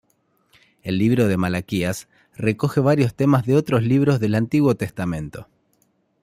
[0.81, 5.47] El libro de Malaquías recoge varios temas de otros libros del Antiguo Testamento.